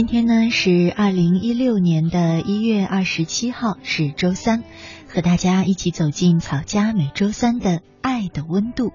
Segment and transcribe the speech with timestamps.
[0.00, 4.64] 今天呢是二零一六年的一月二十七号，是周三，
[5.06, 8.94] 和大家一起走进草家每周三的爱的温度。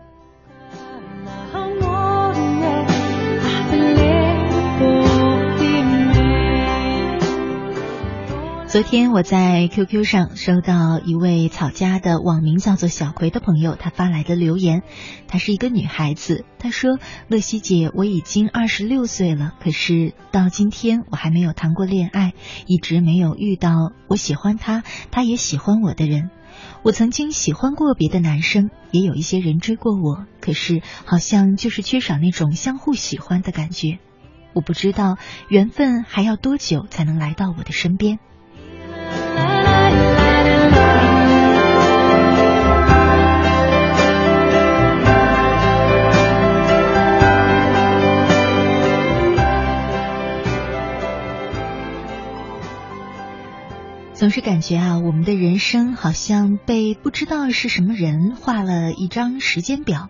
[8.76, 14.84] 昨天我在 QQ 上收到一位草家的网名叫做小葵的朋友，他发来的留言。
[15.30, 22.34] 她是一个女孩子，她说：“乐西姐，我已经二十六岁了，可是到今天我还没有谈过恋爱，
[22.68, 26.30] 一直没有遇到我喜欢他，他也喜欢我的人。
[26.84, 34.00] 我曾经喜欢过别的男生，也有一些人追过我，可是好像就是缺少那种相互喜欢的感觉。
[34.52, 35.16] 我不知道
[35.48, 38.20] 缘分还要多久才能来到我的身边。”
[54.14, 60.10] 总是感觉啊，我们的人生好像被不知道是什么人画了一张时间表，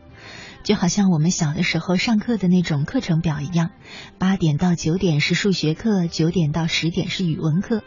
[0.64, 3.72] 就好像我们小的时候上课的那种课程表一样，
[4.18, 7.84] 八点到九点是数学课，九点到十点是语文课。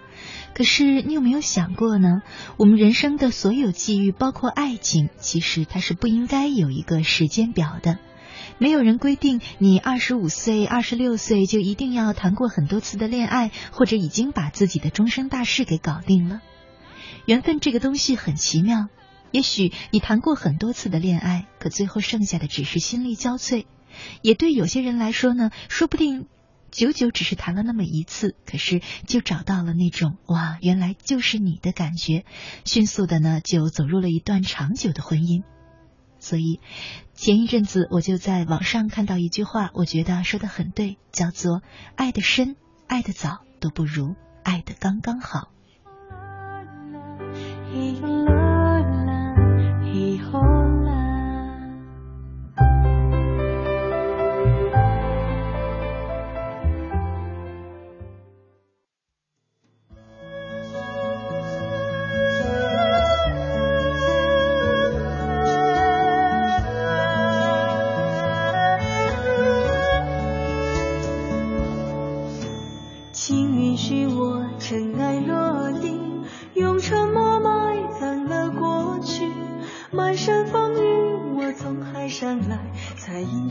[0.54, 2.22] 可是你有没有想过呢？
[2.56, 7.98] 我们人生的所有际遇，包括爱情，其实它是不应该有一个时间表的。
[8.59, 16.41] 没有人规定你二十五岁、二十六岁就一定要谈过很多次的恋爱，或者已经把自己的终身大事给搞定了。
[17.25, 18.88] 缘分这个东西很奇妙，
[19.30, 23.65] 也许你谈过很多次的恋爱，可最后剩下的只是心力交瘁。
[24.22, 26.26] 也对有些人来说呢，说不定。
[26.71, 32.25] 久久只是谈了那么一次，可是就找到了那种哇，原来就是你的感觉，
[32.65, 35.43] 迅速的呢就走入了一段长久的婚姻。
[36.21, 36.61] 所以
[37.15, 41.62] 前一阵子我就在网上看到一句话，我觉得说的很对，叫做
[41.95, 45.51] “爱的深、爱的早都不如爱的刚刚好”。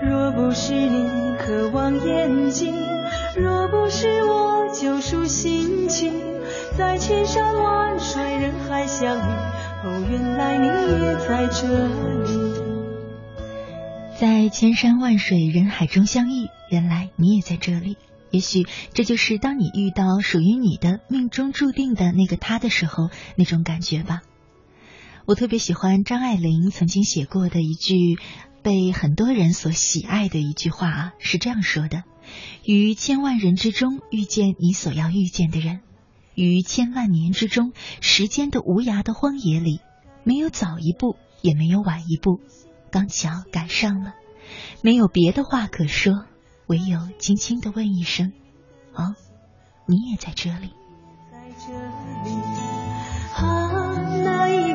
[0.00, 2.72] 若不是你渴望眼睛
[3.36, 6.12] 若不是我救赎心情。
[6.76, 9.20] 在千山万水人海相遇
[9.84, 12.68] 哦原来你也在这里。
[14.20, 17.96] 在千山万水人海中相遇原来你也在这里。
[18.30, 24.22] 也许这就是当你遇到属于你的命中注定的那个他的时候那种感觉吧。
[25.28, 28.16] 我特别喜欢张爱玲曾经写过的一句
[28.68, 32.04] 被很多人所喜爱的一句话啊，是这样说的：
[32.66, 35.80] 于千万人之中遇见你所要遇见的人，
[36.34, 37.72] 于千万年之中
[38.02, 39.80] 时间的无涯的荒野里，
[40.22, 42.40] 没有早一步，也没有晚一步，
[42.90, 44.12] 刚巧赶上了。
[44.82, 46.26] 没有别的话可说，
[46.66, 48.34] 唯有轻轻的问一声
[48.92, 49.14] ：“哦，
[49.86, 50.74] 你也在这里。”
[53.32, 54.74] 啊，那一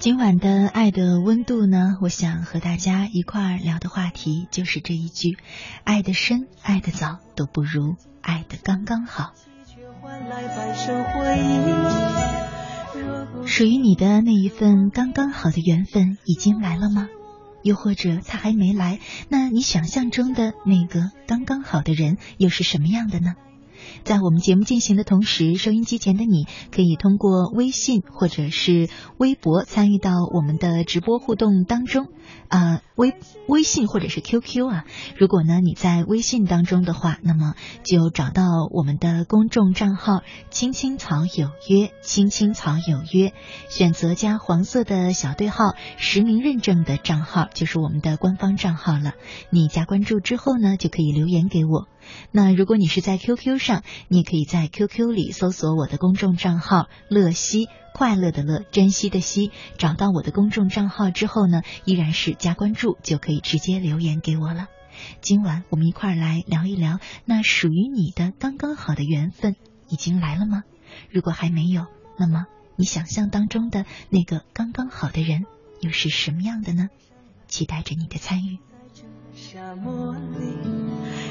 [0.00, 1.98] 今晚的爱的温度呢？
[2.00, 5.36] 我想和大家一块儿聊的话题就是这一句：
[5.84, 9.34] 爱的深，爱的早，都不如爱的刚刚好。
[13.44, 17.10] 属于你的那一份刚刚好的缘分已经来了吗？
[17.62, 19.00] 又或者他还没来？
[19.28, 23.34] 那你想象中的那个刚刚好的人又是什么样的呢？
[24.04, 28.88] 在我们节目进行的同时，收音机前的你可以通过微信或者是
[29.18, 32.08] 微博参与到我们的直播互动当中。
[32.48, 33.14] 啊，微
[33.46, 34.84] 微信或者是 QQ 啊，
[35.16, 37.54] 如果呢你在微信当中的话，那么
[37.84, 43.32] 就找到我们的公众账号“青青草有约”，“青青草有约”，
[43.70, 49.14] 选择加黄色的小对号，实名认证的账号就是我们的官方账号了。
[49.50, 51.86] 你加关注之后呢，就可以留言给我。
[52.32, 57.68] 那如果你是在 QQ 上，你也可以在 QQ 里搜索我的公众账号“乐西”。
[57.92, 64.68] 快乐的乐，珍惜的惜，找到我的公众账号之后呢，依然是加关注就可以直接留言给我了。
[65.20, 69.56] 今晚我们一块儿来聊一聊，那属于你的刚刚好的缘分
[69.88, 70.62] 已经来了吗？
[71.10, 71.86] 如果还没有，
[72.16, 72.46] 那么
[72.76, 75.44] 你想象当中的那个刚刚好的人
[75.80, 76.88] 又是什么样的呢？
[77.48, 78.58] 期待着你的参与。
[79.34, 80.79] 沙漠里，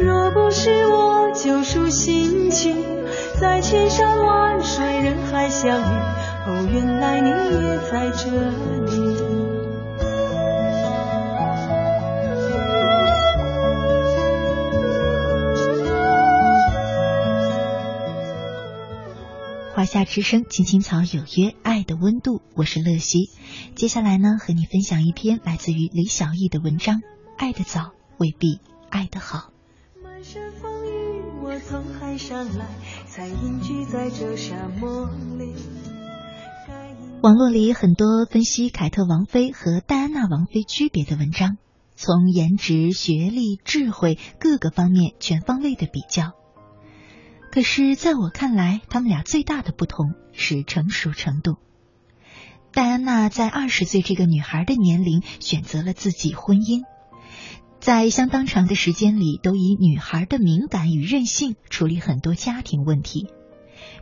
[0.00, 2.76] 若不是我救赎心情，
[3.40, 5.84] 在千山万水人海相遇。
[6.46, 9.14] 哦，原来你也在这里。
[19.74, 23.30] 华夏之声，青青草有约，爱的温度，我是乐西。
[23.76, 27.00] 接下来呢，和你分享一篇来自于李小艺的文章：
[27.38, 29.53] 爱的早，未必爱的好。
[31.66, 32.66] 从海上来，
[33.06, 35.08] 才隐居在这沙漠
[35.38, 35.54] 里。
[37.22, 41.56] 网络里很多分析凯特王妃和戴安娜王妃区别的文章，
[41.96, 46.32] 从颜值、学历、智慧各个方面全方位的比较。
[47.50, 51.56] 可是，在我看来，他们俩最大的不同是成熟程度。
[52.72, 56.82] 戴安娜在二十岁这个女孩的年龄选择了自己婚姻，
[57.84, 63.26] 在相当长的时间里，都以女孩的敏感与任性处理很多家庭问题。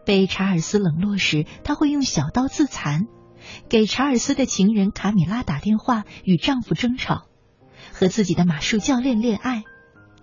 [0.07, 3.09] 被查尔斯冷落时，他会用小刀自残；
[3.69, 7.27] 给查尔斯的情人卡米拉打电话，与丈夫争吵；
[7.93, 9.65] 和自己的马术教练恋爱。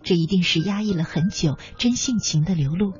[0.03, 2.93] 这一定是压抑了很久真性情的流露。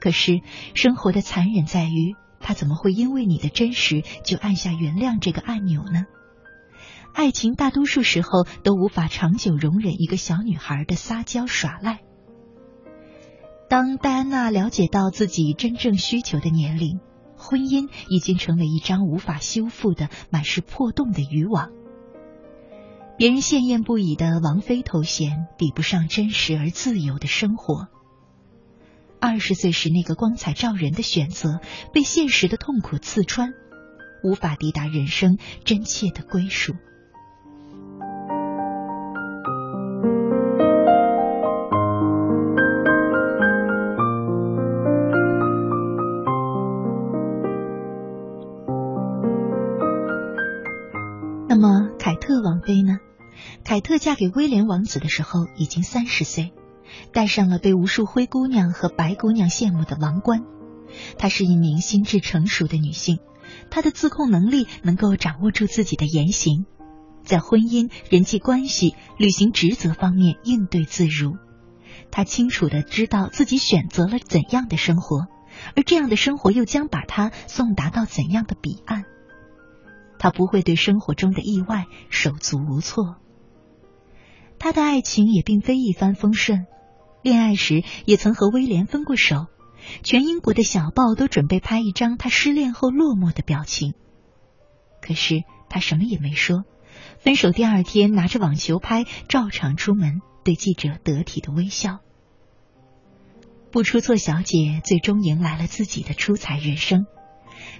[0.00, 0.40] 可是
[0.72, 6.06] 生活的残忍在于，他怎么会因为你的真实就按下原谅这个按钮呢？
[7.16, 12.00] 爱情大多数时候都无法长久容忍一个小女孩的撒娇耍赖。
[13.70, 17.00] 当戴安娜了解到自己真正需求的年龄，
[17.38, 21.70] 婚姻已经成了一张无法修复的、满是破洞的渔网。
[23.16, 27.88] 别人羡艳不已的王妃头衔，比不上真实而自由的生活。
[29.20, 31.60] 二十岁时那个光彩照人的选择，
[31.94, 33.54] 被现实的痛苦刺穿，
[34.22, 36.74] 无法抵达人生真切的归属。
[54.06, 56.52] 嫁给威廉王子的时候已经三十岁，
[57.12, 60.44] 戴上了被无数灰姑娘和白姑娘羡慕的王冠。
[61.18, 63.18] 她是一名心智成熟的女性，
[63.68, 66.66] 她的自控能力能够掌握住自己的言行，
[67.24, 71.32] 在婚姻、人际关系、履行职责方面应对自如。
[72.12, 75.26] 她清楚的知道自己选择了怎样的生活，
[75.74, 79.02] 而这样的生活又将把她送达到怎样的彼岸。
[80.16, 83.16] 她不会对生活中的意外手足无措。
[84.66, 86.66] 他的爱情也并非一帆风顺，
[87.22, 89.46] 恋爱时也曾和威廉分过手。
[90.02, 93.94] 全英国的小报都准备拍一张他失恋后落寞的表情，
[95.00, 96.64] 可是他什么也没说。
[97.20, 102.00] 分手第二天，拿着网球拍照常出门，对记者得体的微笑。
[103.70, 107.06] 不出错小姐最终迎来了自己的出彩人生，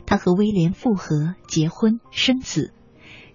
[0.07, 2.73] 她和威廉复合、结婚、生子。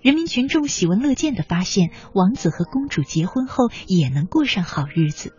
[0.01, 5.31] 人民群众喜闻乐见的发现，王子和公主结婚后也能过上好日子。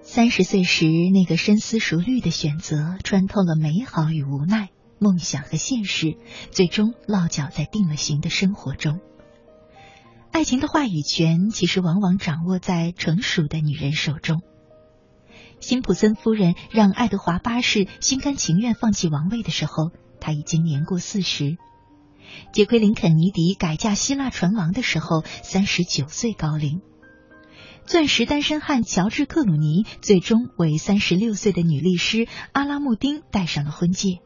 [0.00, 4.70] 三十岁时，那个深思熟虑的选择，穿透了美好与无奈、
[5.02, 6.16] 梦想和现实，
[6.52, 9.00] 最终落脚在定了型的生活中。
[10.30, 14.40] 爱情的话语权，其实往往掌握在成熟的女人手中。
[15.58, 19.90] 辛普森夫人让爱德华八世心甘情愿放弃王位的时候，
[20.20, 21.56] 他已经年过四十；
[22.52, 26.80] 杰奎琳肯尼迪改嫁希腊船王的时候，三十九岁高龄。
[27.84, 34.20] 钻石单身汉乔治·克鲁尼最终为三十六岁的女律师阿拉穆丁戴上了婚戒。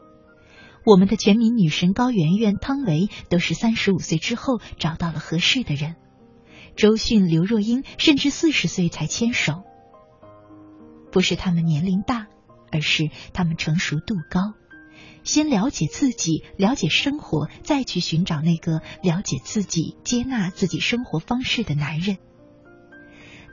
[0.87, 5.97] 我们的全民女神高圆圆、汤唯都是三十五岁之后找到了合适的人。
[6.77, 9.65] 周迅、刘若英甚至四十岁才牵手。
[11.11, 12.29] 不是他们年龄大，
[12.71, 14.55] 而是他们成熟度高。
[15.25, 22.19] 先了解自己，了解生活，再去寻找那个了解自己、接纳自己生活方式的男人。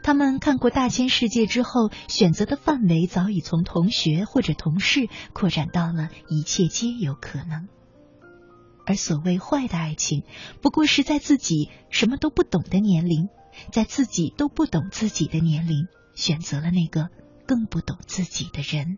[0.03, 7.69] 他们看过大千世界之后，选择的范围早已从同学或者同事扩展到了一切皆有可能。
[8.85, 10.23] 而所谓坏的爱情，
[10.61, 13.29] 不过是在自己什么都不懂的年龄，
[13.71, 17.07] 在自己都不懂自己的年龄，选择了那个
[17.47, 18.97] 更不懂自己的人。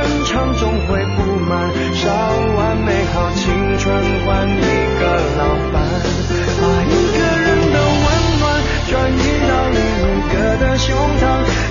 [0.53, 2.09] 总会不满烧
[2.55, 3.93] 完美好青春
[4.25, 4.61] 换一
[4.99, 5.03] 个
[5.37, 5.83] 老伴
[6.61, 8.05] 把一个人的温
[8.39, 8.43] 暖
[8.87, 11.23] 转移到另一个的胸膛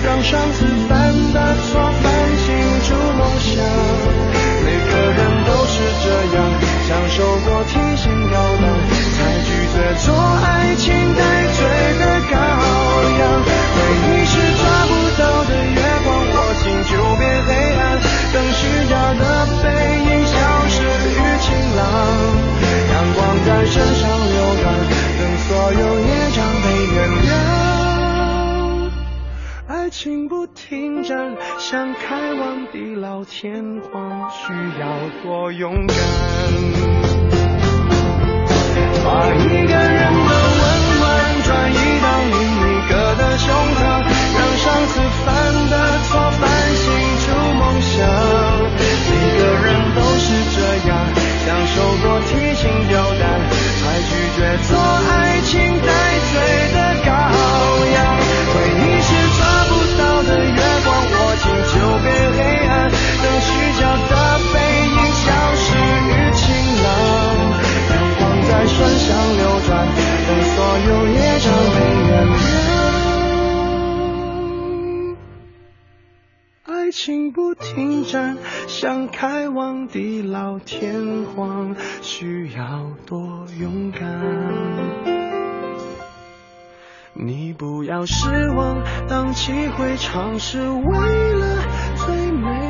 [0.05, 2.49] 让上次犯的错反省
[2.85, 3.65] 出梦想
[4.65, 6.39] 每个人都是这样
[6.87, 8.65] 享受过提心吊胆
[9.17, 11.30] 才拒绝做爱情的
[23.61, 24.73] 在身上流转，
[25.19, 27.29] 等所有业障被原谅。
[29.69, 34.89] 爱情不停站，想开往地老天荒，需要
[35.23, 35.95] 多勇敢。
[39.05, 40.63] 把一个人的温
[40.99, 41.05] 暖
[41.45, 43.45] 转移到另一个的胸
[43.77, 43.79] 膛，
[44.39, 45.29] 让上次犯
[45.69, 45.75] 的
[46.09, 46.09] 错
[46.41, 46.49] 反
[46.81, 46.89] 省
[47.21, 47.93] 出梦想。
[49.11, 50.25] 每个人都是
[50.57, 50.57] 这
[50.89, 50.91] 样，
[51.45, 52.95] 享受过提心吊
[69.11, 69.89] 上流转，
[70.29, 71.77] 等所有业障被
[72.07, 72.33] 原谅。
[76.63, 78.39] 爱情不停站，
[78.69, 84.01] 想开往地老天荒，需要多勇敢。
[87.15, 91.65] 你不要失望，荡气回肠是为了
[91.97, 92.70] 最美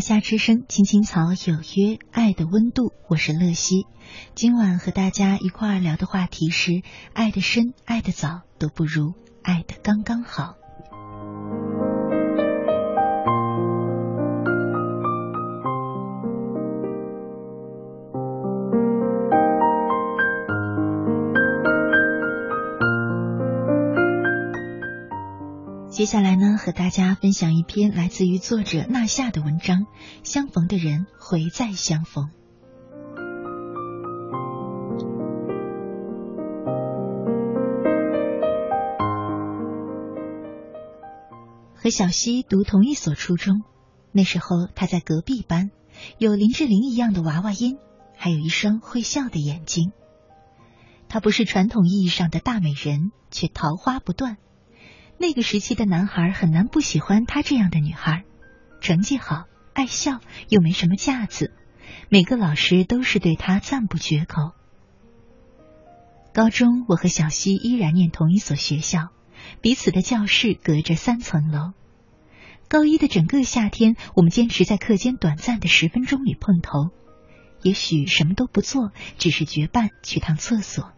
[0.00, 3.86] 夏之声，青青草有约，爱的温度，我是乐西。
[4.34, 6.82] 今晚和大家一块儿聊的话题是：
[7.12, 10.59] 爱的深，爱的早，都不如爱的刚刚好。
[26.10, 29.82] 下来呢，和大家分享一篇来自于作者纳夏的文章
[30.24, 32.24] 《相逢的人会再相逢》。
[41.76, 43.62] 和小溪读同一所初中，
[44.10, 45.70] 那时候他在隔壁班，
[46.18, 47.78] 有林志玲一样的娃娃音，
[48.16, 49.92] 还有一双会笑的眼睛。
[51.08, 54.38] 她不是传统意义上的大美人，却桃花不断。
[55.22, 58.24] 那个时期的男孩很难不喜欢她这样的女孩，
[58.80, 61.52] 成绩好，爱笑，又没什么架子，
[62.08, 64.52] 每个老师都是对她赞不绝口。
[66.32, 69.10] 高中，我和小溪依然念同一所学校，
[69.60, 71.74] 彼此的教室隔着三层楼。
[72.66, 76.88] 高一的整个夏天，我们坚持在课间短暂的十分钟里碰头，
[77.60, 80.92] 也许什么都不做，只是结伴去趟厕所。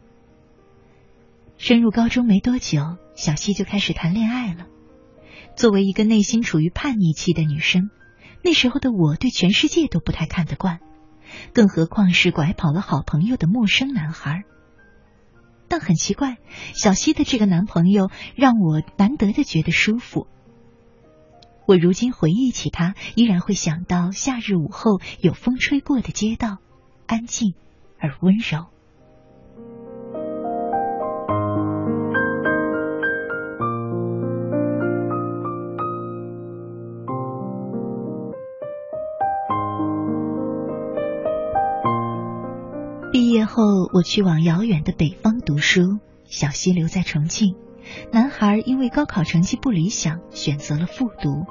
[1.58, 4.66] 升入高中没多久，小溪就开始谈恋爱了。
[5.56, 7.90] 作为一个内心处于叛逆期的女生，
[8.42, 10.80] 那时候的我对全世界都不太看得惯，
[11.52, 14.44] 更何况是拐跑了好朋友的陌生男孩。
[15.68, 16.36] 但很奇怪，
[16.74, 20.26] 小溪的这个男朋友让我难得的觉得舒服。
[21.66, 26.58] 我如今回忆起他，依然会想到夏日午后有风吹过的街道，
[27.06, 27.54] 安静
[27.98, 28.66] 而温柔。
[43.54, 47.54] 后，我去往遥远的北方读书，小溪留在重庆。
[48.10, 51.44] 男孩因为高考成绩不理想，选择了复读。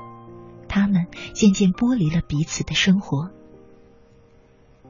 [0.68, 3.30] 他们渐渐剥离了彼此的生活。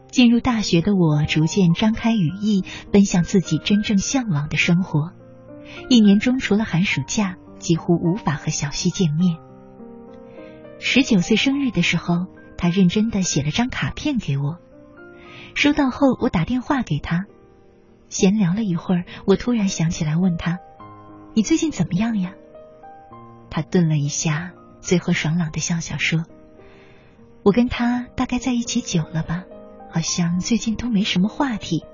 [0.08, 5.12] 进入大学的我，逐渐张开羽翼，奔向自己真正向往的生活。
[5.89, 9.38] 一年中，除了寒暑假，几乎无法和小溪见面。
[10.80, 14.60] 十九岁生日的时候，他认真的写了张卡片给我。
[15.55, 17.25] 收到后，我打电话给他，
[18.09, 20.59] 闲聊了一会儿，我突然想起来问他
[21.35, 22.33] ：“你最近怎么样呀？”
[23.49, 24.53] 他顿了一下。
[24.81, 26.25] 最后爽朗的笑笑说
[27.45, 29.43] ：“我跟他大概在一起久了吧，
[29.91, 31.85] 好像最近都没什么话题。”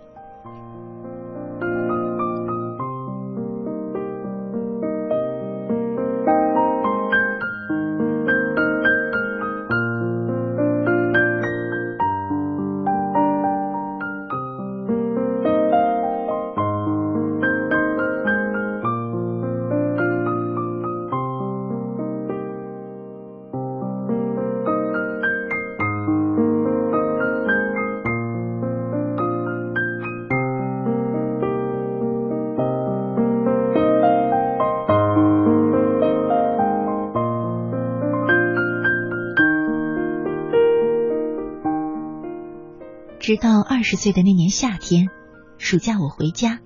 [43.28, 45.10] 直到二十岁的那年夏天，
[45.58, 46.62] 暑假我回家，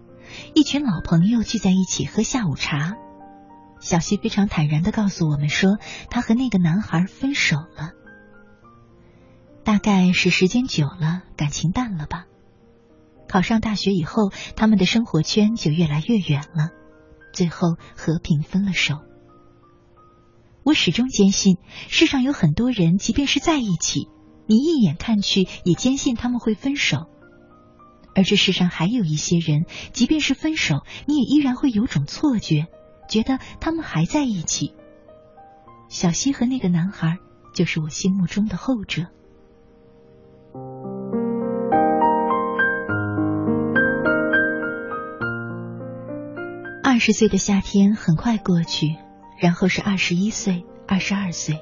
[0.54, 2.98] 一群老朋友聚在一起喝下午茶。
[3.80, 5.80] 小溪非常坦然的告诉我们说，
[6.12, 7.94] 他和那个男孩分手了。
[9.64, 12.26] 大概是时间久了，感情淡了吧。
[13.28, 16.70] 考上大学以后，他们的生活圈就越来越远了，
[17.34, 19.00] 最后和平分了手。
[20.62, 21.58] 我始终坚信，
[21.90, 24.10] 世上有很多人，即便是在一起。
[24.52, 27.08] 你一眼看去也坚信他们会分手，
[28.14, 32.68] 而这世上还有一些人，即便是分手，你也依然会有种错觉，
[33.08, 34.74] 觉得他们还在一起。
[35.88, 37.18] 小溪和那个男孩
[37.54, 39.04] 就是我心目中的后者。
[46.84, 48.98] 二十岁的夏天很快过去，
[49.40, 51.62] 然后是二十一岁、二十二岁。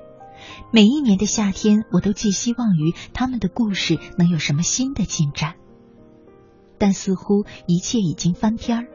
[0.71, 5.55] 每一年的夏天，我都寄希望于他们的故事能有什么新的进展，
[6.77, 8.87] 但似乎一切已经翻篇儿。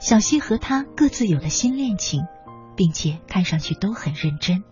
[0.00, 2.22] 小溪和他各自有了新恋情，
[2.76, 4.62] 并且看上去都很认真。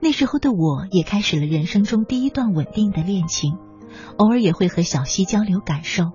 [0.00, 3.58] 那时候的我也开始了人生中第一段稳定的恋情，
[4.16, 6.12] 偶尔也会和小溪交流感受。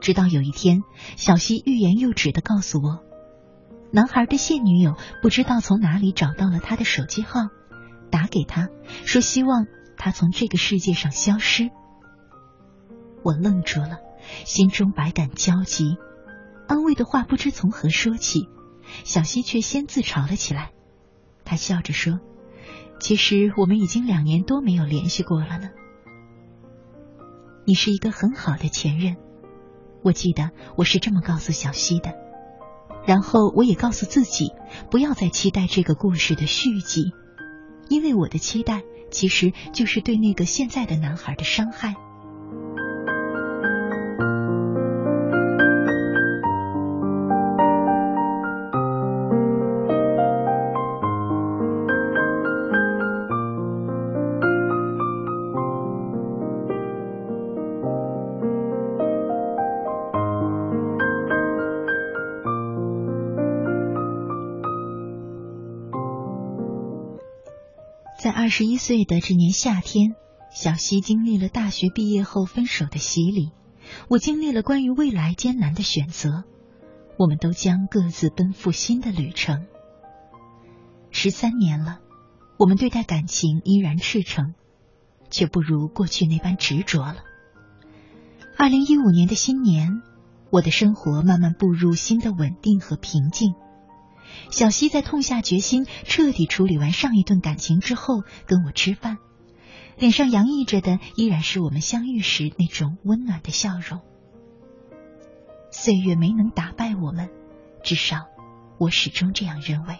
[0.00, 0.82] 直到有一天，
[1.16, 3.07] 小溪欲言又止的告诉我。
[3.90, 7.48] 男孩的现女友不知道从哪里找到了他的手机号，
[8.10, 8.68] 打给他
[9.04, 11.70] 说希望他从这个世界上消失。
[13.22, 13.98] 我愣住了，
[14.44, 15.96] 心中百感交集，
[16.66, 18.48] 安慰的话不知从何说起。
[19.04, 20.70] 小溪却先自嘲了起来，
[21.44, 22.20] 他笑着说
[23.00, 25.68] ：“其实我们已经两年多没有联系过了呢。”
[27.66, 29.16] 你是一个很好的前任，
[30.02, 32.27] 我记得我是这么告诉小溪的。
[33.08, 34.52] 然后我也告诉自己，
[34.90, 37.12] 不要再期待这个故事的续集，
[37.88, 41.94] 因为我的期待其实就是对那个现在的男孩的伤害。
[68.48, 70.14] 二十一岁的这年夏天，
[70.50, 73.52] 小溪经历了大学毕业后分手的洗礼，
[74.08, 76.44] 我经历了关于未来艰难的选择，
[77.18, 79.66] 我们都将各自奔赴新的旅程。
[81.10, 81.98] 十三年了，
[82.58, 84.54] 我们对待感情依然赤诚，
[85.28, 87.16] 却不如过去那般执着了。
[88.56, 90.00] 二零一五年的新年，
[90.48, 93.52] 我的生活慢慢步入新的稳定和平静。
[94.50, 99.18] 小溪在痛下决心，彻底处理完上一段感情之后，跟我吃饭，
[99.98, 104.00] 脸上洋溢着的依然是我们相遇时那种温暖的笑容。
[105.70, 107.28] 岁月没能打败我们，
[107.82, 108.26] 至少
[108.78, 109.98] 我始终这样认为。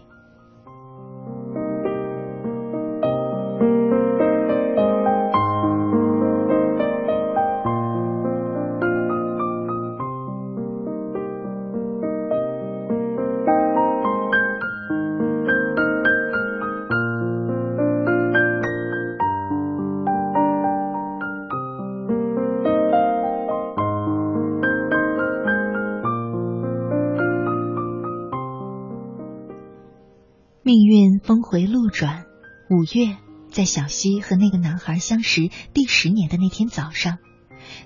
[31.39, 32.25] 峰回路转，
[32.69, 33.17] 五月，
[33.53, 37.19] 在小溪和那个男孩相识第十年的那天早上，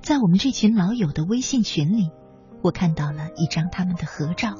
[0.00, 2.08] 在我们这群老友的微信群里，
[2.62, 4.54] 我看到了一张他们的合照。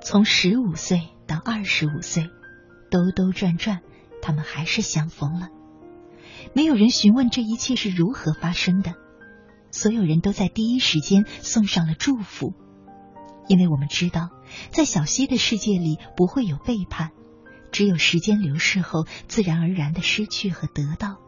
[0.00, 2.30] 从十五岁到二十五岁，
[2.90, 3.82] 兜兜转转，
[4.22, 5.50] 他们还是相逢了。
[6.54, 8.94] 没有人询问这一切是如何发生的，
[9.70, 12.54] 所有人都在第一时间送上了祝福，
[13.48, 14.30] 因为我们知道，
[14.70, 17.10] 在小溪的世界里不会有背叛，
[17.76, 21.18] 只有时间流逝后自然而然的失去和得到。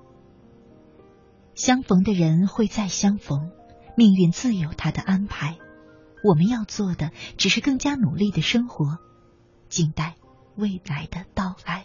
[1.55, 3.51] 相逢的人会再相逢，
[3.99, 5.59] 命运自有他的安排。
[6.25, 8.97] 我们要做的只是更加努力的生活，
[9.69, 10.17] 静待
[10.57, 11.85] 未来的到来。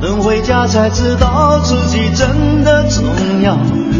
[0.00, 3.04] 能回家才知道自己真的重
[3.42, 3.56] 要，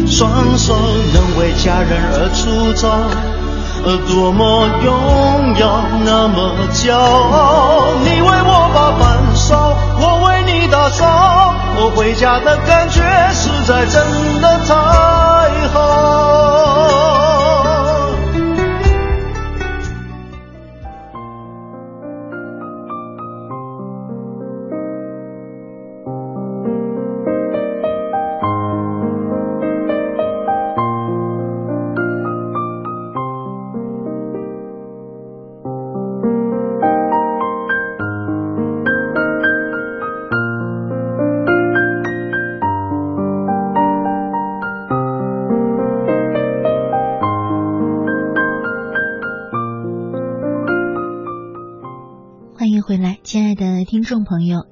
[0.07, 0.75] 双手
[1.13, 2.87] 能为家人而出招，
[4.07, 11.53] 多么荣耀，那么骄傲，你为我把饭烧，我为你打扫。
[11.77, 13.01] 我回家的感觉
[13.33, 14.01] 实在真
[14.41, 16.14] 的太好。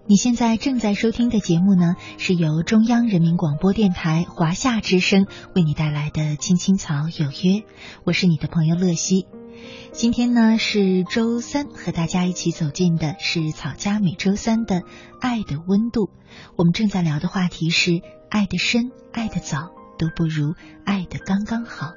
[0.06, 7.60] 你现在正在收听的节目呢，是由中央人民广播电台华夏之声为你带来的《青青草有约》，
[8.04, 9.28] 我是你的朋友乐西。
[9.94, 14.82] 今天呢是周三，和大家一起走进的是草家每周三的
[15.22, 16.08] 《爱的温度》。
[16.58, 21.94] 我们正在聊的话题是：爱的深、爱的早都不如爱的刚刚好。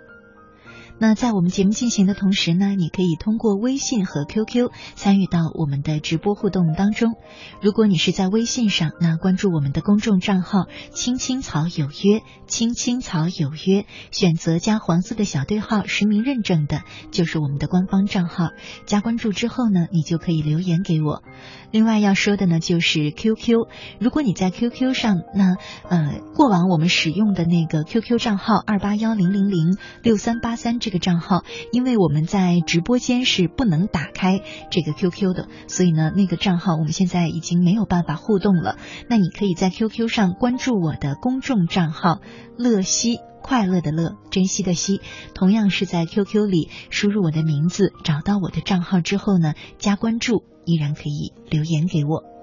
[0.99, 7.15] 那在我们节目进行的同时呢，你可以通过微信和 QQ 参与到我们的直播互动当中。
[7.61, 18.51] 如果你是在微信上，那关注我们的公众账号“青青草有约”，“青青草有约”，选择加黄色的小对号实名认证的，就是我们的官方账号。
[18.87, 21.23] 加关注之后呢，你就可以留言给我。
[21.71, 23.67] 另外要说的呢，就是 QQ。
[23.99, 25.57] 如果你在 QQ 上，那
[25.89, 30.77] 呃，过往我们使用的那个 QQ 账号二八幺零零零六三八三。
[30.79, 38.77] 这个账号，因为我们在直播间是不能打开这个 QQ 的，所以呢，那个账号我们现在已经没有办法互动了。
[39.09, 42.21] 那你可以在 QQ 上关注我的公众账号
[42.59, 45.01] “乐西”，快乐的乐，珍惜的惜。
[45.33, 52.36] 同样是在 QQ 里输入我的名字，找到我的账号之后呢，加关注，依然可以留言给我。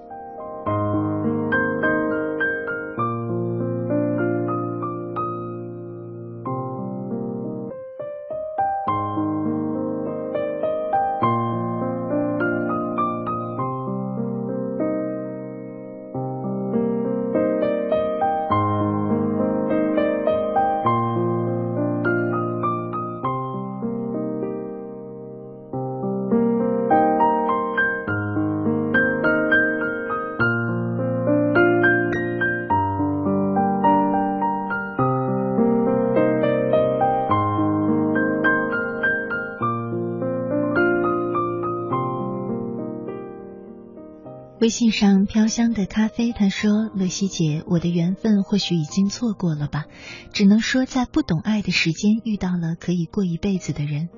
[44.74, 49.84] 信上飘香的咖啡，他说：“乐西姐，我的缘分或许已经错过了吧，
[50.32, 54.08] 只能说在不懂爱的时间遇到了可以过一辈子的人，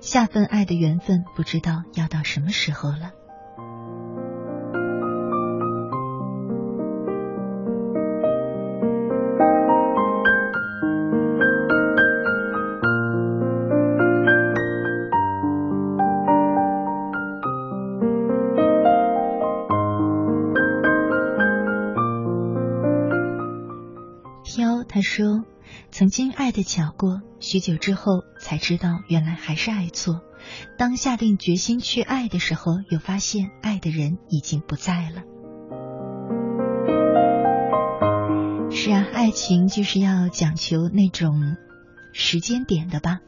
[0.00, 3.10] 下份爱的缘分不知道要到什么时候了。”
[26.64, 30.20] 巧过，许久之后才知道原来还是爱错。
[30.76, 35.22] 当下定决心去爱的时候，又发现爱的人已经不在了。”
[38.70, 41.56] 是啊，爱情就是要讲求那种
[42.12, 43.20] 时间点的吧。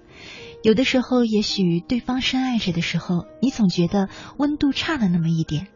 [0.63, 4.09] 有的时候，也许对方深爱着的时候，你总觉得
[4.39, 5.69] 温度差了那么一点。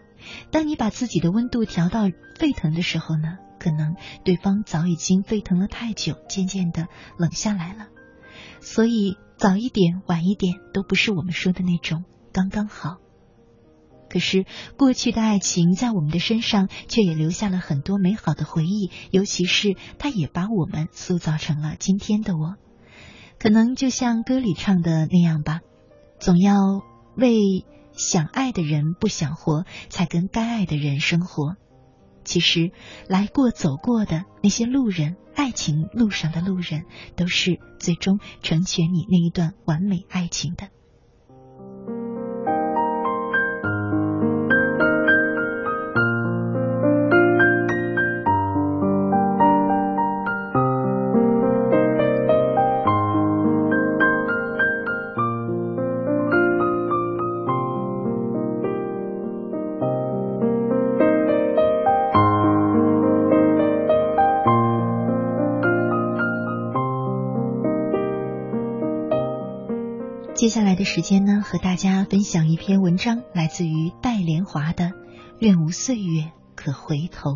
[0.51, 3.95] 当你把自己的温度调到沸腾的时候呢，可能
[4.25, 7.87] 对方早已经沸腾了太久，渐渐的冷下来了。
[8.61, 12.97] 所以，早一点、晚一点，都不是我们说的那种刚刚好。
[14.09, 14.45] 可是，
[14.77, 22.57] 过去的爱情在我们的身上却也留下了很多美好的回忆，尤其是它也把我们塑造成了今天的我。
[23.39, 25.61] 可能就像歌里唱的那样吧，
[26.19, 26.83] 总要
[27.15, 31.57] 为想爱的人不想活，才跟该爱的人生活。
[32.25, 32.73] 其实，
[33.09, 36.85] 来过走过的那些路人，爱情路上的路人，
[37.17, 40.69] 都是最终成全你那一段完美爱情的。
[70.81, 74.85] 的时间呢，和大家分享一篇文章，来自于戴莲华的
[75.39, 77.33] 《愿无岁月可回头》。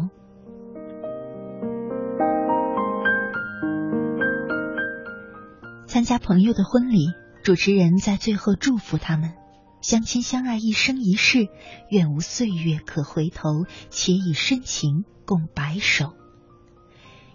[5.86, 7.08] 参加朋友的婚礼，
[7.42, 9.34] 主持人在最后祝福他们：
[9.82, 11.48] 相亲相爱一生一世，
[11.90, 16.14] 愿无岁月可回头，且以深情共白首。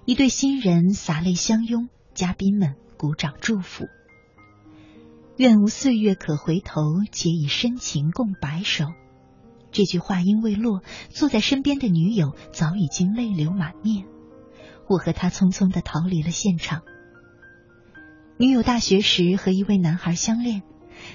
[0.06, 3.86] 一对新人洒泪相拥，嘉宾们鼓掌祝福。
[5.40, 6.82] 愿无岁月可回头，
[7.14, 8.88] 且以深情共白首。
[9.72, 14.06] 这句话音未落，坐在身边的女友早已经泪流满面。
[14.90, 16.82] 我和他匆匆的逃离了现场。
[18.38, 20.64] 女友大学时和一位男孩相恋，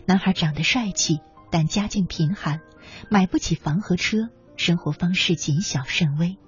[0.07, 1.19] 男孩长得帅气，
[1.51, 2.63] 但家境贫寒，
[3.11, 6.39] 买不起房和车，生活方式谨小慎微。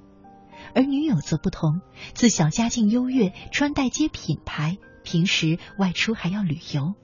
[0.74, 1.83] 而女友则不同，
[2.14, 6.95] 自小家境优越，穿戴皆品牌，平时外出还要旅游。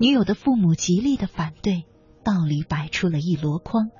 [0.00, 1.84] 女友的父母极力的反对，
[2.24, 3.90] 道理摆出了一箩筐。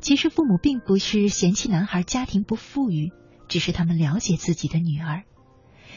[0.00, 3.12] 其实父母并不是嫌弃男孩家庭不富裕，
[3.46, 5.22] 只是他们了解自己的女儿，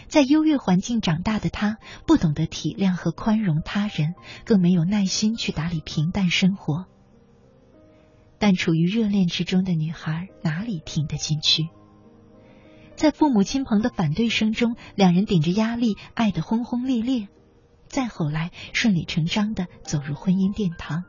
[0.10, 4.14] 在优越环境长大的她，不懂得体谅和宽容他人，
[4.46, 6.86] 更没有耐心去打理平淡生活。
[8.38, 11.70] 但处于热恋之中的女孩哪里听得进去？
[12.96, 17.28] 在父母亲朋的反对声中，两人顶着压力爱得轰轰烈烈。
[17.90, 21.04] 再后来，顺理成章的走入婚姻殿堂。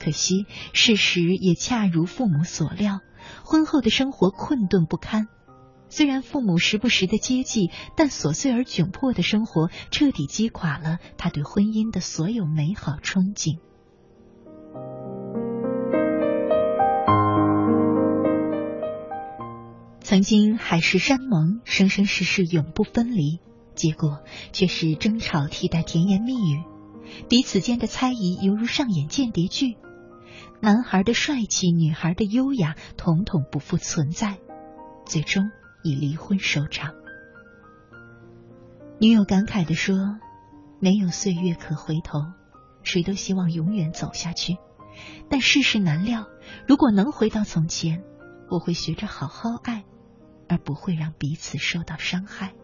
[0.00, 3.00] 可惜，事实也恰如父母所料，
[3.44, 5.28] 婚后的生活困顿不堪。
[5.88, 13.60] 虽然父母时不时的接济，但琐碎而窘迫的生活彻底击垮了他对婚姻的所有美好憧憬。
[20.00, 23.40] 曾经海誓山盟，生生世世永不分离。
[23.74, 24.20] 结果
[24.52, 26.62] 却是争吵替代甜言蜜语，
[27.28, 29.76] 彼此间的猜疑犹如上演间谍剧。
[30.60, 34.38] 男孩的帅气，女孩的优雅，统统不复存在，
[35.04, 35.50] 最终
[35.82, 36.94] 以离婚收场。
[38.98, 39.96] 女友感慨地说
[40.80, 42.20] ：“没有岁月可回头，
[42.82, 44.56] 谁都希望永远走下去，
[45.28, 46.26] 但世事难料。
[46.66, 48.02] 如果能回到从前，
[48.48, 49.84] 我会学着好好爱，
[50.48, 52.54] 而不会让彼此受到伤害。”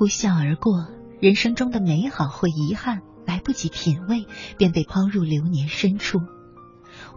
[0.00, 0.88] 呼啸而过，
[1.20, 3.02] 人生中的美好或遗憾。
[3.26, 4.24] 来不及品味，
[4.56, 6.20] 便被抛入流年深处。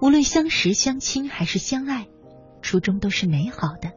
[0.01, 2.09] 无论相识、相亲还是相爱，
[2.61, 3.93] 初衷都是美好的。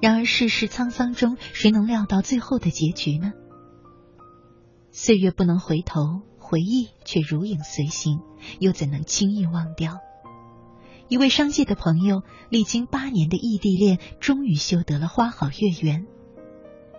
[0.00, 3.32] 然而世事沧桑中，谁能料到最后的结局呢？
[4.92, 8.20] 岁月不能回头，回忆却如影随形，
[8.60, 9.98] 又怎能轻易忘掉？
[11.08, 16.06] 一位商界的朋友，历经八年的异地恋，终于修得了花好月圆。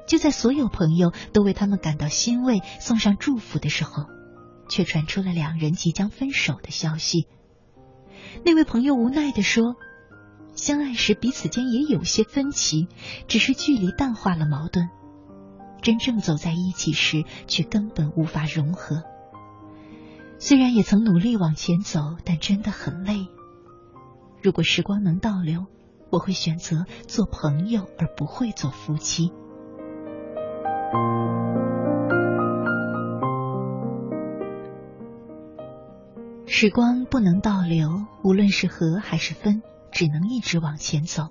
[0.09, 4.07] 就在所有朋友都为他们感到欣慰、送上祝福的时候，
[4.67, 7.27] 却传出了两人即将分手的消息。
[8.43, 9.75] 那位朋友无奈地说
[10.57, 12.87] ：“相爱时彼此间也有些分歧，
[13.27, 14.87] 只是距离淡化了矛盾；
[15.83, 19.03] 真正走在一起时，却根本无法融合。
[20.39, 23.27] 虽然也曾努力往前走，但真的很累。
[24.41, 25.67] 如果时光能倒流，
[26.09, 29.31] 我会选择做朋友，而不会做夫妻。”
[36.45, 39.61] 时光不能倒流，无论是合还是分，
[39.93, 41.29] 只能一直往前走。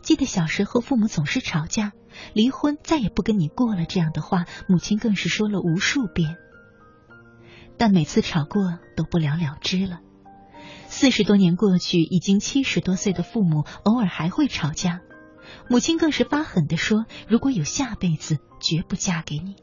[0.00, 1.92] 记得小时候，父母总是吵架，
[2.32, 6.36] 离婚，再也不跟你过了这样的话，母亲更是说了无数遍。
[7.78, 10.00] 但每次吵过都不了了之了。
[10.86, 15.00] 四十多年过去，已经七十多岁的父母偶尔还会吵架。
[15.68, 19.56] 母亲更是发狠的说：“如果有下辈子，绝不嫁给你。”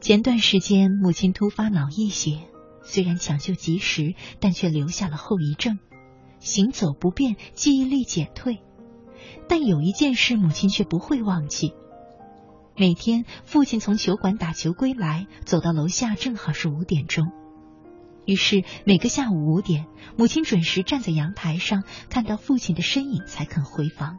[0.00, 2.40] 前段时间，母亲突发脑溢血，
[2.82, 5.78] 虽然抢救及时，但却留下了后遗症，
[6.40, 8.58] 行走不便，记忆力减退。
[9.48, 11.72] 但有一件事，母亲却不会忘记：
[12.76, 17.43] 每天父亲从球馆打球归来，走到楼下正好是五点钟。
[18.26, 24.18] 于是每个下午五点，母亲准时站在阳台上，看到父亲的身影才肯回房。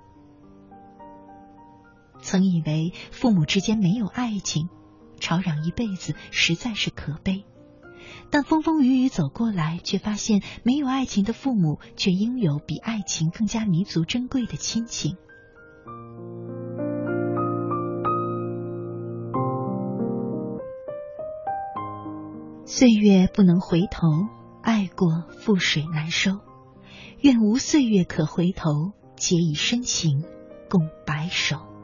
[2.22, 4.70] 曾以为父母之间没有爱情，
[5.20, 7.46] 吵嚷一辈子实在是可悲，
[8.30, 15.18] 但风风雨雨走过来，却发现没有爱情的父母，却拥有比爱情更加弥足珍贵的亲情。
[22.68, 24.08] 岁月不能回头，
[24.64, 26.40] 爱过覆水难收。
[27.22, 30.24] 愿无岁月可回头，结以深情
[30.68, 31.75] 共白首。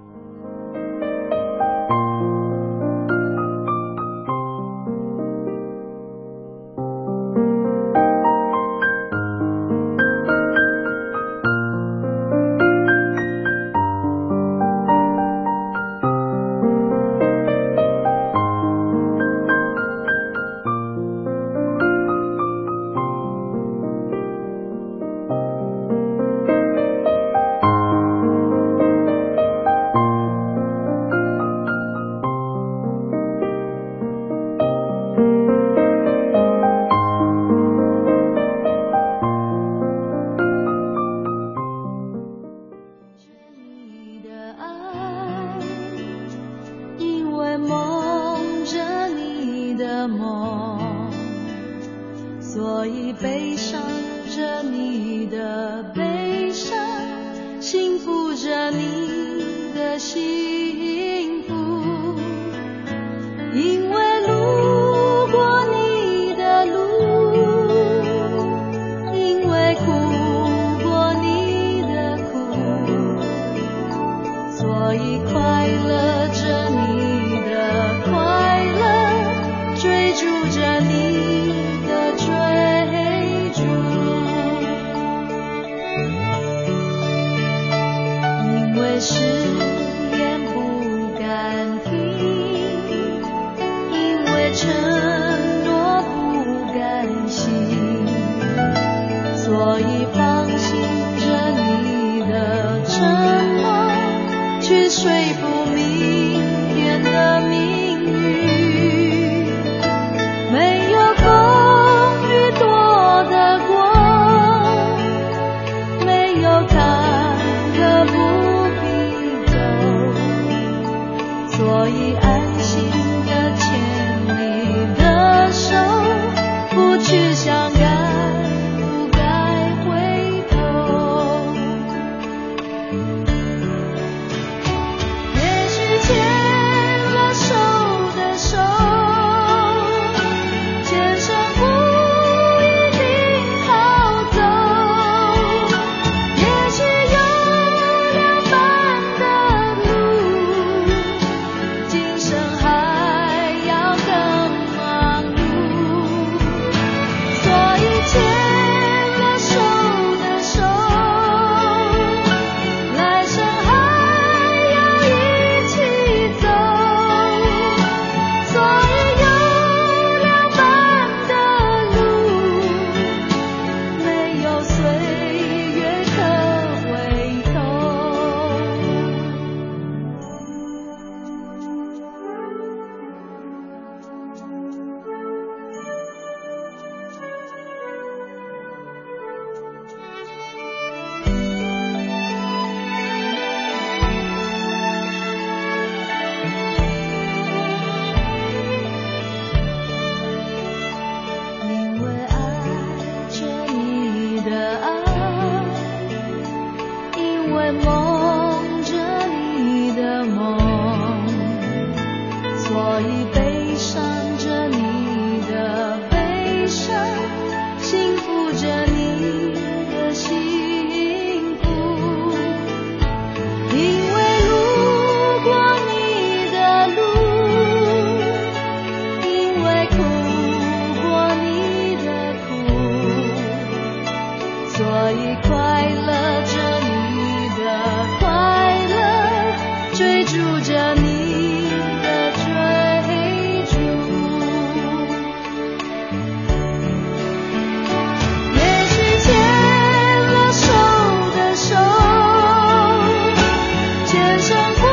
[254.51, 254.90] 全身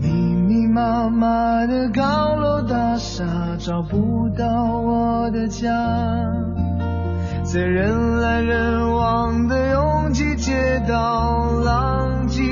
[0.00, 3.24] 密密麻麻的高楼大厦
[3.58, 4.46] 找不到
[4.78, 5.68] 我的家，
[7.42, 12.42] 在人来人往的拥挤街道浪迹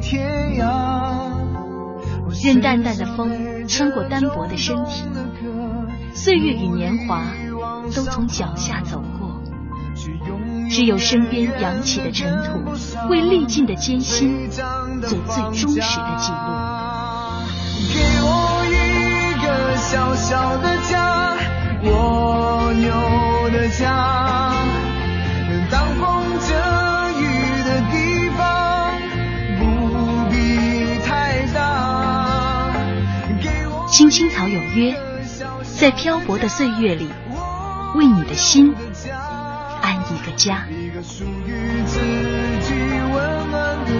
[0.00, 0.98] 天涯。
[2.44, 5.04] 任淡淡的风穿过单薄的身体，
[6.14, 7.22] 岁月与年华
[7.94, 9.40] 都从脚下走过，
[10.70, 16.67] 只有身边扬起的尘土，为历尽的艰辛做最忠实的记录。
[19.90, 21.34] 小小的家，
[21.82, 22.92] 蜗牛
[23.50, 24.52] 的家，
[25.70, 26.54] 当风遮
[27.18, 27.22] 雨
[27.64, 28.92] 的地方，
[29.58, 32.70] 不必太大。
[33.90, 34.94] 青青草有约，
[35.80, 37.08] 在漂泊的岁月里，
[37.94, 38.74] 为你的心
[39.80, 40.66] 安一个家。
[40.68, 41.98] 一个属于自
[42.60, 42.74] 己
[43.10, 43.92] 温暖的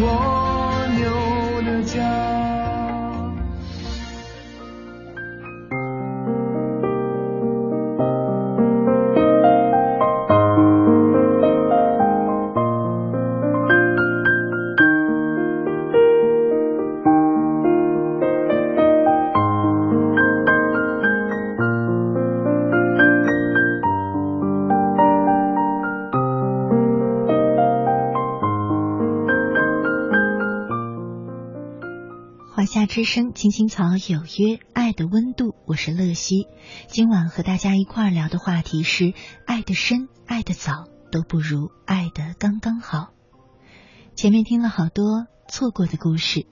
[0.00, 0.37] 蜗
[32.98, 36.48] 之声，青青草有约，爱的温度，我是乐西。
[36.88, 39.14] 今晚和大家一块儿聊的话题是：
[39.46, 43.12] 爱的深，爱的早，都不如爱的刚刚好。
[44.16, 46.48] 前面听了好多错过的故事，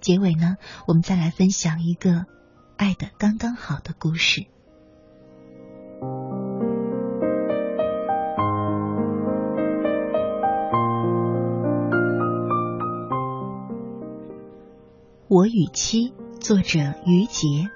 [0.00, 0.54] 结尾呢，
[0.86, 2.26] 我们再来分享一个
[2.76, 4.46] 爱的刚刚好的故事。
[15.30, 17.68] 我与妻，作者于杰。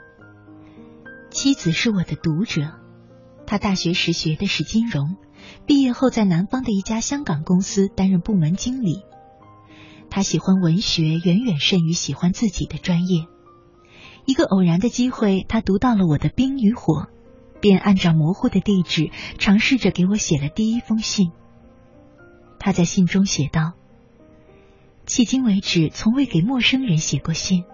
[1.30, 2.62] 妻子是我的读者，
[3.46, 5.16] 她大学时学的是金融，
[5.66, 9.02] 毕业后在南方的一家香港公司担任部门经理。
[10.08, 13.26] 她喜欢文学，远远胜于喜欢自己的专业。
[14.24, 17.02] 一个偶然的机会，她读到了我的《冰与火》，
[17.60, 21.32] 便按照模糊的地址，尝试着给我写了第一封信。
[22.58, 23.74] 他在信中写道。
[25.12, 27.64] 迄今为止，从未给陌生人写过信，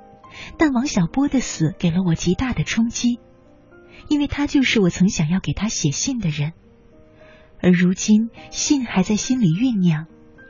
[0.56, 3.20] 但王小波的死给了我极大的冲击，
[4.08, 6.52] 因为他就是我曾想要给他写信的人。
[7.62, 10.06] 而如今，信还在心里酝酿，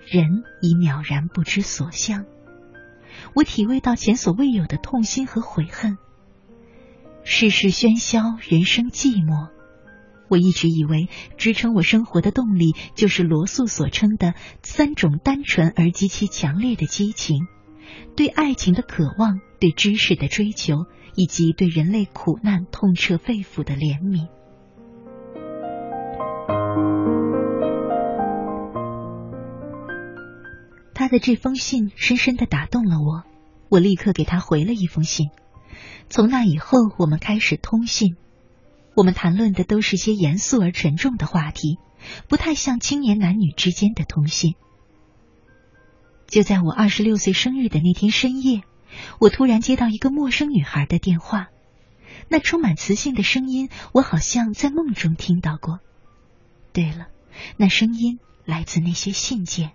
[0.06, 2.24] 人已渺然不知所向。
[3.34, 5.98] 我体味到前所未有的痛心和悔恨。
[7.22, 9.50] 世事喧嚣，人生寂寞，
[10.28, 17.46] 我一直以为支撑我生活的动力就是罗素所称的三种单纯而极其强烈的激情：
[18.16, 24.28] 对爱情的渴望、对知识的追求，以及对人类苦难痛彻肺腑的怜悯。
[30.94, 33.22] 他的这封信深深的打动了我，
[33.68, 35.30] 我立刻给他回了一封信。
[36.08, 38.16] 从那以后，我们开始通信。
[38.98, 41.78] 我们谈论的都是些严肃而沉重的话题，
[42.28, 44.56] 不太像青年男女之间的通信。
[46.26, 48.62] 就在我二十六岁生日的那天深夜，
[49.20, 51.46] 我突然接到一个陌生女孩的电话，
[52.26, 55.78] 那充满磁性的声音，我好像在梦中听到过。
[56.72, 57.06] 对了，
[57.56, 59.70] 那声音来自那些信件。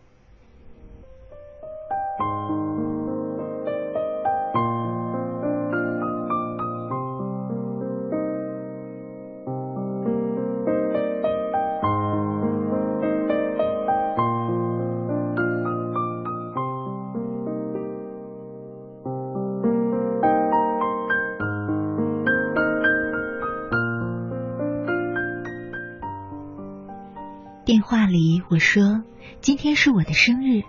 [29.84, 30.62] 是我的生日，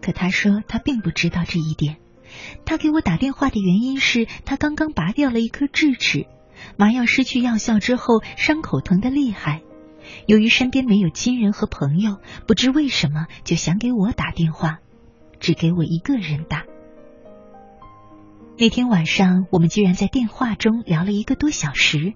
[0.00, 1.96] 可他说他并不知道这一点。
[2.64, 6.28] 他给我打电话的原因是他刚刚拔掉了一颗智齿，
[6.78, 9.62] 麻药失去药效之后伤口疼得厉害。
[10.28, 14.78] 由于身边没有亲人和朋友，不知为什么就想给我打电话，
[15.40, 16.66] 只给我一个人打。
[18.56, 22.14] 那天晚上我们居然在电话中聊了一个多小时。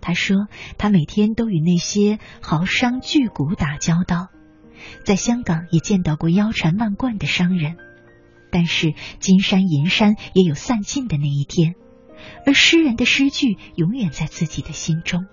[0.00, 0.46] 他说，
[0.78, 4.28] 他每天都与那些豪商巨贾打交道，
[5.04, 7.76] 在香港也见到过腰缠万贯的商人，
[8.50, 11.74] 但是金山银山也有散尽的那一天，
[12.46, 15.26] 而诗人的诗句永远在自己的心中。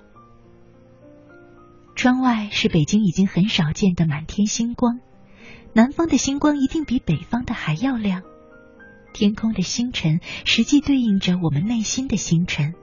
[1.96, 5.00] 窗外是北京已经很少见的满天星光，
[5.74, 8.24] 南方的星光一定比北方的还要亮，
[9.14, 12.74] 天空的星辰实际对应着我们内心的星辰。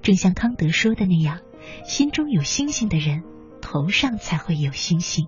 [0.00, 1.40] 正像康德说的那样，
[1.84, 3.24] 心中有星星的人，
[3.60, 5.26] 头上才会有星星。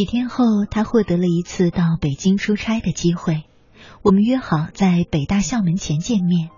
[0.00, 3.44] 几天后，他获得了一次到北京出差的机会。
[4.00, 6.48] 我们约好在北大校门前见面。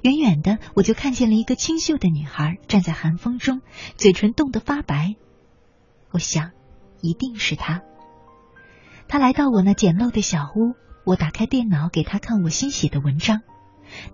[0.00, 3.60] 远远的，我就看见了一个清秀的女孩站在寒风中，
[3.96, 5.14] 嘴唇冻得发白。
[6.10, 6.52] 我想，
[7.02, 7.82] 一定是她。
[9.08, 10.72] 她来到我那简陋的小屋，
[11.04, 13.42] 我打开电脑给她看我新写的文章，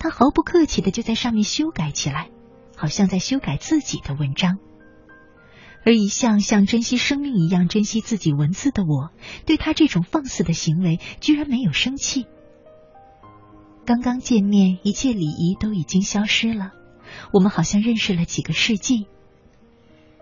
[0.00, 2.30] 她毫不客气的就在上面修改起来，
[2.76, 4.58] 好像在修改自己的文章。
[5.86, 9.12] 而一向像珍惜生命一样珍惜自己文字的我，
[9.46, 12.26] 对他这种放肆的行为居然没有生气。
[13.84, 16.72] 刚刚见面，一切礼仪都已经消失了，
[17.32, 19.06] 我们好像认识了几个世纪。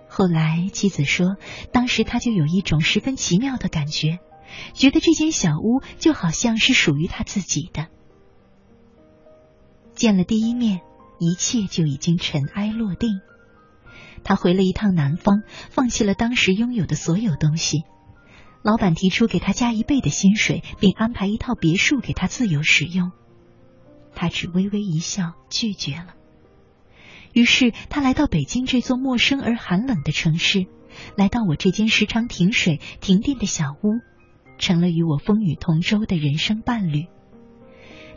[0.06, 1.36] 后来妻子说，
[1.72, 4.18] 当时他就有一种十分奇妙的感觉，
[4.74, 7.86] 觉得这间小屋就好像是属于他自己的。
[9.94, 10.82] 见了第一面，
[11.18, 13.20] 一切就已经尘埃落定。
[14.24, 17.84] 他回了一趟南方，放弃了当时拥有的所有东西。
[18.62, 23.12] 老板提出给他加一倍的薪水，并安排一套别墅给他自由使用，
[24.14, 26.14] 他只微微一笑拒绝了。
[27.34, 30.66] 于是他来到北京这座陌生而寒冷的城市，
[31.16, 34.00] 来到我这间时常停水停电的小屋，
[34.56, 37.06] 成了与我风雨同舟的人生伴侣。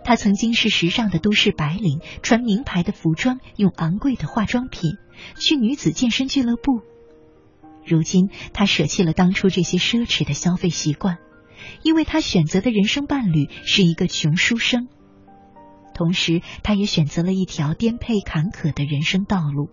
[0.06, 4.92] 他曾经是时尚的都市白领，穿名牌的服装，用昂贵的化妆品，
[5.40, 6.82] 去女子健身俱乐部。
[7.86, 11.18] 如今，他舍弃了当初这些奢侈的消费习惯，
[11.84, 14.88] 因为他选择的人生伴侣是一个穷书生。
[15.94, 19.70] 同时，他也选择了一条颠沛坎坷的人生道路。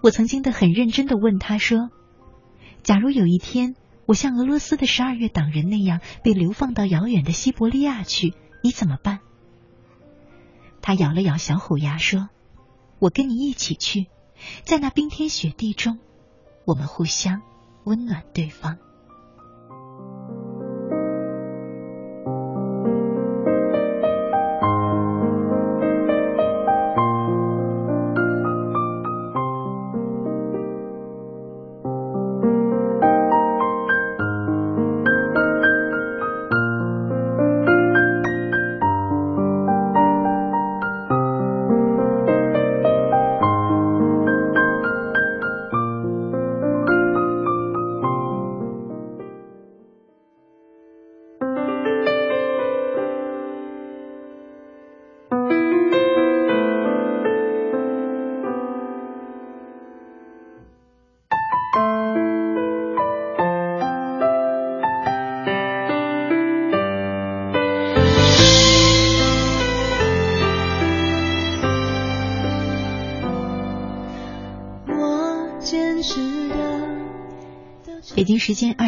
[0.00, 1.90] 我曾经的很认真的问他说
[2.82, 3.74] ：“假如有一天，
[4.06, 8.32] 我像俄罗斯的十二月党人那样被流放到遥远的西伯利亚去？”
[8.62, 9.20] 你怎么办？
[10.80, 12.30] 他咬了咬小虎牙，说
[12.98, 14.06] ：“我跟你一起去，
[14.64, 15.98] 在那冰天雪地中，
[16.64, 17.42] 我们互相
[17.84, 18.78] 温暖对方。”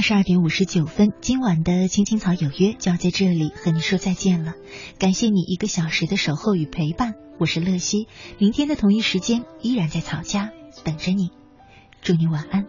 [0.09, 4.55] 十二点五十九分，今晚的青青草有约就要在这里和你说再见了。
[5.01, 8.07] 感谢你一个小时的守候与陪伴，我是乐西，
[8.39, 10.53] 明天的同一时间依然在草家
[10.85, 11.31] 等着你，
[12.03, 12.67] 祝你晚安。